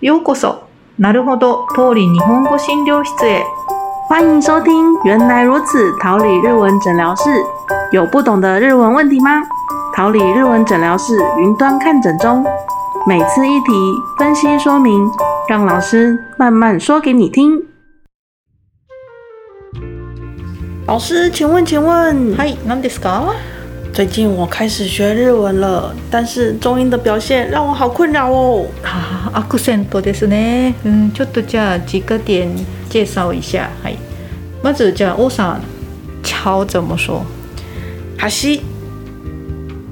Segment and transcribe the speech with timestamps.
[0.00, 0.64] ようこそ。
[0.98, 3.44] なるほど、通り日本語診療室へ。
[4.08, 7.30] 欢迎收听《原来如此》桃李日文诊疗室。
[7.92, 9.42] 有不懂的日文问题吗？
[9.94, 12.44] 桃李日文诊疗室云端看诊中，
[13.06, 13.72] 每次一题
[14.18, 15.10] 分析说明，
[15.48, 17.62] 让老师慢慢说给你听。
[20.86, 23.34] 老师，请问，请问，はい、何ですか？
[23.96, 28.66] 最近我开始学日文了，但是中英的表现让我好困扰哦。
[28.82, 30.74] あーアクセントですね。
[30.84, 32.48] うん、ちょっとじゃあ几个点
[32.88, 33.68] 介绍一下。
[33.82, 33.98] はい。
[34.62, 35.60] まずじゃあ欧さん、
[36.22, 37.22] 桥怎么说
[38.18, 38.62] 哈西？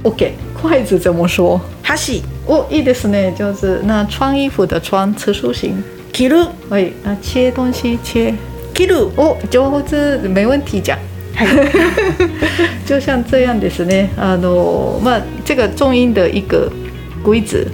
[0.03, 1.61] OK，筷子怎么说？
[1.83, 3.35] 哈西哦，いいですね。
[3.37, 5.83] 就是那穿衣服的穿，词书形。
[6.13, 8.35] 切るはい、那切东西切。
[8.75, 10.97] 切る哦，上手，没问题讲。
[12.87, 14.09] 就像这样ですね。
[14.19, 16.71] あのまあ这个重音的一个
[17.23, 17.65] 规则，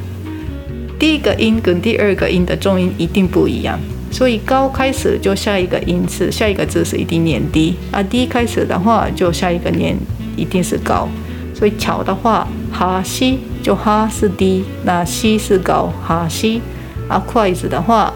[0.99, 3.79] 第一个音跟第二个音的重音一定不一样。
[4.13, 9.97] 所以高开始就下一个音是下一个字是一定念低啊，低开始的话就下一个念
[10.37, 11.09] 一定是高。
[11.53, 16.61] 所以巧的话，哈西就哈是低，那西是高，哈西
[17.09, 18.13] 啊筷子的话，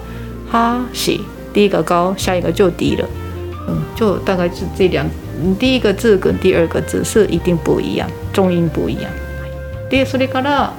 [0.48, 1.20] 哈西
[1.52, 3.08] 第一个高，下一个就低了。
[3.94, 5.06] 嗯，就大概是这两，
[5.42, 9.04] 嗯第一个字跟第二个字是一定不一样，重音不一样。
[9.88, 10.70] でそれから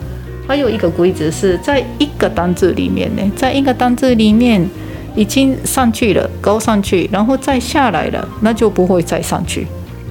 [0.48, 4.70] 还有一个规则是在一个单字里面呢，在一个单字里面
[5.16, 9.68] 已经上去了，高上去，然后再下来了，那就不会再上去，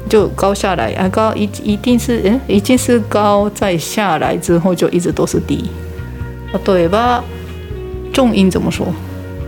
[0.08, 5.64] 就高下来啊，高一一定是嗯，已经是高，再下来之后就一直都是低。
[6.52, 7.22] 例えば
[8.12, 8.86] 重音怎么说？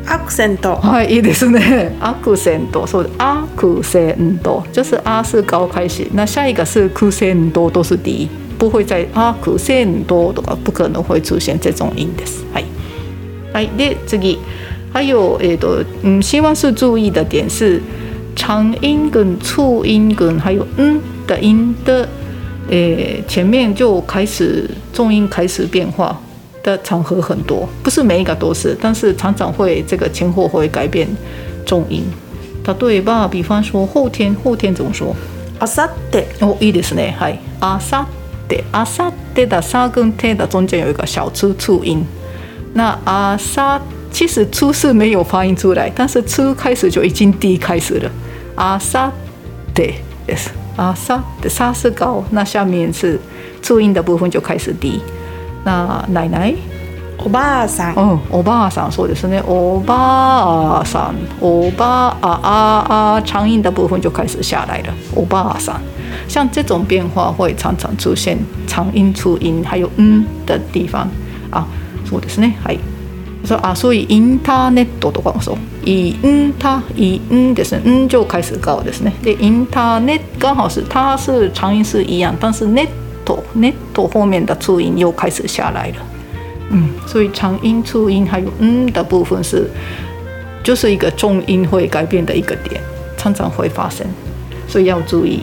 [0.10, 0.78] アクセント。
[0.78, 1.96] はい、いいですね。
[2.00, 4.64] アクセント，そう，アクセント。
[4.72, 12.46] 就是啊是高开始，那下一个是クセント都是低，不会在アクセントとか不可能会出现这种音です。
[12.54, 12.66] はい。
[13.54, 14.38] はい、で次，
[14.94, 17.82] 还有えっ、ーと，嗯，希望是注意的点是
[18.36, 22.08] 长音跟促音跟还有嗯的音的，
[22.70, 26.18] 诶，前面就开始重音开始变化。
[26.67, 31.09] 的场合很多，不是每一个都是，但是常常会这个前后会改变
[31.67, 32.05] 重音。
[32.65, 35.15] 例えば，比方说后天，后天怎么说？
[35.59, 37.15] あさって哦，いいですね。
[37.19, 37.39] はい。
[37.61, 38.07] あさっ
[38.49, 42.05] て、あさって的さ跟て的中间有一个小粗促音。
[42.75, 43.81] 那あさ
[44.13, 48.11] 其实粗是没有发音出来，但是粗开始就已经低开始了。
[48.57, 49.95] あさって
[50.27, 50.51] です。
[50.77, 53.19] あさ的さ是高，那下面是
[53.61, 55.01] 促音的部分就开始低。
[55.64, 56.56] 那奶奶，
[57.18, 57.96] おばあさん。
[57.96, 65.82] 嗯，おばあさんそうですね，おばあさん，おばあ啊啊长音的部分就开始下来了，おばあさん。
[66.28, 71.08] 像这种变化会常常出现长音、粗音，还有嗯的地方
[71.52, 71.66] 啊，
[72.10, 72.80] そうですね，はい。
[73.46, 75.58] 说啊，所以インターネットとかもそう。
[75.86, 79.14] インタインですね，嗯就开始高ですね。
[79.24, 82.88] で、インターネッ刚好是它是长音是一样，但是ネ
[83.27, 85.97] ットネット后面的促音又开始下来了。
[86.71, 89.69] 嗯，所以长音、促音还有嗯的部分是，
[90.65, 92.81] 就是一个重音会改变的一个点，
[93.17, 94.07] 常常会发生，
[94.67, 95.41] 所以要注意。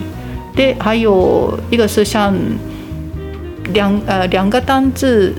[0.56, 2.34] 对，还有一个是像
[3.72, 5.32] 两呃两个单字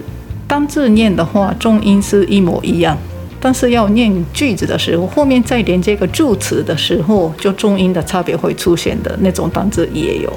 [0.48, 2.98] 单字念的话，重音是一模一样，
[3.42, 10.32] 但是要念句子的时候，后面再连接个助词的时候，就重音的差别会出现的那种单字也有。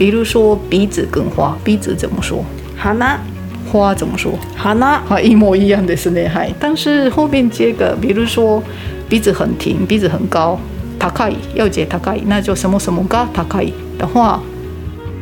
[0.00, 2.44] 比如说鼻子跟花，鼻子怎么说？
[2.76, 4.32] 鼻花怎么说？
[4.54, 8.62] 鼻啊，一模一样的是内海，但是后面接个，比如说
[9.08, 10.58] 鼻子很挺，鼻子很高，
[10.98, 14.40] 高い要接高い，那就什么什么が高い的话，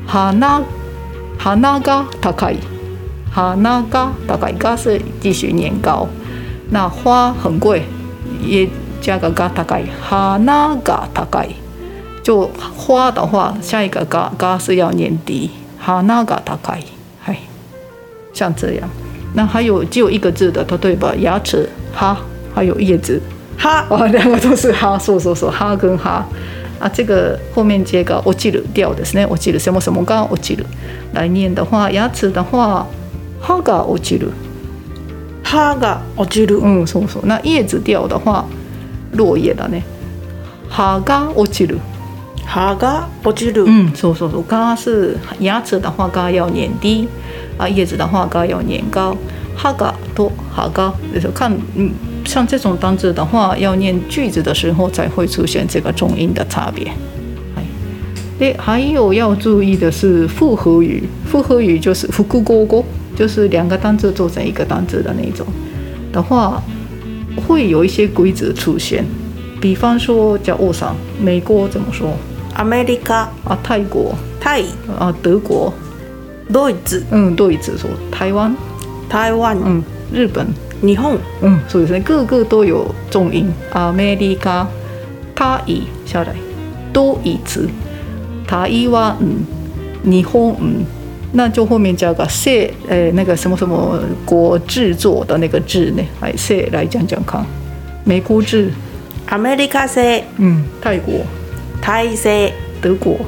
[0.06, 0.38] 鼻
[1.38, 2.56] 鼻が高い，
[3.34, 6.08] 鼻が高いが是继续念高，
[6.70, 7.82] 那花很贵，
[8.46, 8.68] 也
[9.00, 11.56] 加个が高い，鼻が高い。
[12.28, 16.80] 就花的话，下一个嘎嘎是要念低，哈那嘎大开，
[17.22, 17.36] 嗨，
[18.32, 18.88] 像这样。
[19.34, 21.14] 那还有只有一个字的，它对吧？
[21.18, 22.16] 牙齿哈，
[22.54, 23.20] 还有叶子
[23.58, 26.26] 哈，哦，两个都是哈，说说说哈跟哈
[26.78, 30.64] 啊，这个后面接个我记了掉的是呢，我记了什么什么刚我记了
[31.12, 32.86] 来念的话，牙齿的话
[33.40, 34.28] 哈嘎我记了，
[35.42, 38.46] 哈が落ちる嗯，说说那叶子掉的话，
[39.12, 39.82] 落叶了呢，
[40.70, 41.76] 哈嘎落ちる。
[42.48, 43.64] 歯が落ちる。
[43.66, 44.42] 嗯，そうそうそう。
[44.44, 47.08] 嘎是牙齿的话，嘎要念低
[47.58, 49.16] 啊；叶子的话，嘎要念高。
[49.56, 51.90] 哈嘎と哈嘎，就是看嗯，
[52.24, 56.92] 像这种单字的话，要念句子的时候才会出现这个重音的差别。
[58.40, 62.84] 诶，还有要注意的是复合语，复合语就是复古gogo，
[63.16, 65.46] 就是两个单字做成一个单字的那种。
[66.12, 66.60] 的话，
[67.46, 69.04] 会有一些规则出现。
[69.60, 72.12] 比方说叫欧桑，美国怎么说？
[72.59, 74.65] アメリカ、啊，泰国タイ、
[74.99, 75.71] 啊，德国，
[76.51, 77.77] ドイツ、嗯，ドイツ。
[77.77, 78.53] 说台湾，
[79.07, 80.45] 台湾、嗯，日本，
[80.81, 83.49] 日本、嗯，所以说各个都有重音。
[83.71, 84.67] アメリカ、
[85.33, 85.83] タイ。
[86.05, 86.35] 下来，
[86.91, 87.69] ドイツ、
[88.45, 89.15] 台湾、
[90.03, 90.85] 日本，嗯，
[91.31, 96.03] 那就后面加个せ，呃，那个什么什么国制作的那个制呢？
[96.19, 97.45] 哎，せ来讲讲看，
[98.03, 98.71] 美国制，
[99.29, 101.21] アメリカ製、嗯，泰国、
[101.88, 103.18] タイ製、德国，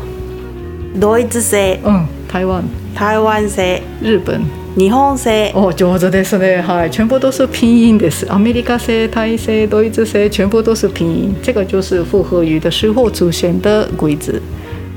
[0.99, 2.65] ドイツ製、嗯，台湾、
[2.95, 4.41] 台湾製、日本。
[4.79, 6.63] 日本製、哦，上手ですね。
[6.63, 8.27] はい，全部都是拼音です。
[8.27, 11.35] アメリカ製、台製、ドイツ製，全部都是拼音。
[11.43, 14.35] 这个就是复合语的时候出现的规则。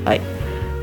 [0.04, 0.20] 哎，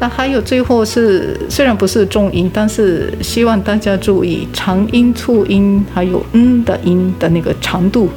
[0.00, 8.08] 那还有最后是，虽然不是重音，但是希望大家注意长音、促音，还有嗯的音的那个长度。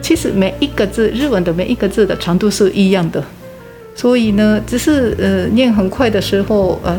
[0.00, 3.20] 其实每一个字，日文的每一个字的长度是一样的。
[3.94, 6.98] 所以呢，只是呃念很快的时候，呃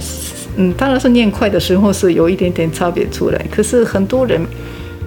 [0.57, 3.45] 嗯，当然是念快的时候是有一点点差别出来。
[3.49, 4.39] 可是很多人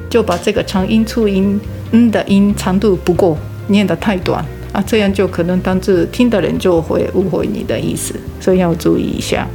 [0.09, 1.61] 就把这个长音、促音
[1.93, 3.37] 嗯的音长度不够，
[3.69, 9.47] 念得太短啊，这样就可能导致听的人就会误会你的意思，所以要注意一下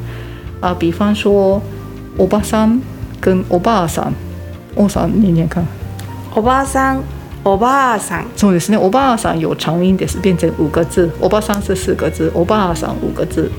[0.61, 0.73] 啊。
[0.73, 1.61] 比方说，
[2.17, 2.79] 欧巴桑
[3.19, 4.13] 跟欧巴桑，
[4.75, 5.65] 欧桑念念看。
[6.35, 7.01] おばあさん、
[7.46, 13.50] おばあさん、そうですね，欧巴桑有长音的是变成五个字，欧巴桑是四个字，欧巴桑五个字。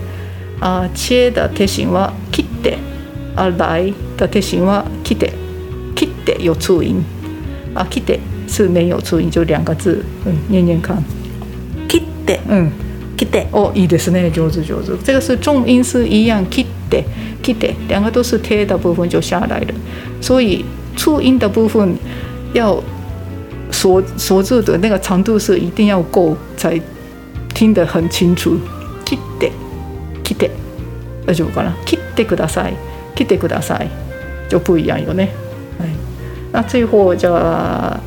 [0.60, 2.78] 啊，切的贴形は切って，
[3.36, 5.30] 啊来的贴形は切って，
[5.96, 7.04] 切って有促音，
[7.76, 11.04] 啊切って是没有促音，就两个字，嗯，念念看，
[11.88, 12.72] 切って、嗯，
[13.18, 17.04] 切って、哦，いいですね，上手上手，这个是重音是一样，切って。
[17.44, 19.68] 切って，两个都是贴的部分就下来了，
[20.20, 20.66] 所以
[20.98, 21.96] 促音的部分
[22.54, 22.82] 要
[23.85, 26.81] 锁锁住的那个长度是一定要够，才
[27.55, 28.59] 听得很清楚，
[29.05, 29.53] 切って。
[30.31, 30.49] 来て
[31.27, 32.75] 大丈夫かな切ってください
[33.17, 33.89] 切ってください
[34.49, 35.31] 就不一样よね、
[35.77, 35.89] はい、
[36.53, 38.01] 那最後じゃあ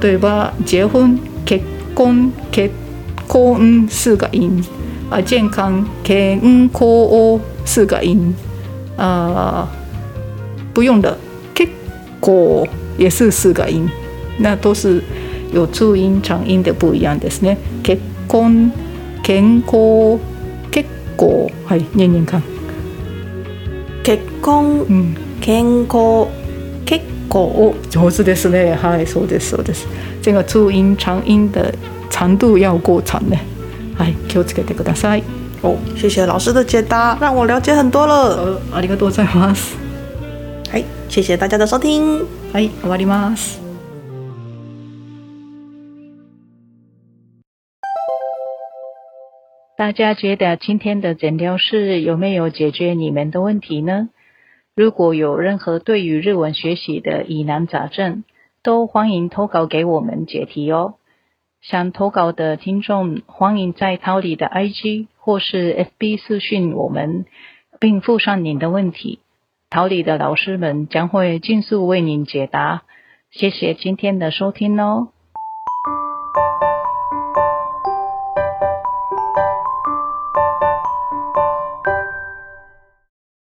[0.00, 1.64] 例えば結婚結
[1.96, 2.70] 婚結
[3.26, 4.62] 婚四个音
[5.10, 8.32] 啊健康健康四个音
[8.96, 9.68] 啊
[10.72, 11.18] 不用的
[11.52, 11.68] 結
[12.20, 12.64] 構
[12.96, 13.88] 也是四个音
[14.41, 15.01] 那都是
[15.53, 17.57] 有注音长音的不一样ですね。
[17.83, 18.71] 結婚
[19.23, 20.19] 健康
[20.71, 20.85] 結
[21.15, 22.41] 構はい念念看
[24.03, 25.15] 結婚、うん。
[25.41, 26.27] 健康、
[26.85, 28.75] 結構、お上手ですね。
[28.75, 29.87] はいそうですそうです。
[30.21, 31.73] 这个注音长音的
[32.11, 33.35] 长度要够长呢
[33.97, 35.23] はい気をつけてください。
[35.63, 38.59] 哦，谢谢老师的解答，让我了解很多了。
[38.71, 39.75] 呃ありがとうございます。
[40.71, 42.23] 哎，谢谢大家的收听。
[42.53, 43.70] はい終わります
[49.81, 54.09] 大家觉得今天的诊疗室有没有解决你们的问题呢？
[54.75, 58.23] 如果有任何对于日文学习的疑难杂症，
[58.61, 60.97] 都欢迎投稿给我们解题哦。
[61.61, 67.25] 想投稿的听众，欢迎在桃李的 IG 或是 FB 私讯我们，
[67.79, 69.17] 并附上您的问题。
[69.71, 72.83] 桃李的老师们将会尽速为您解答。
[73.31, 75.07] 谢谢今天的收听哦。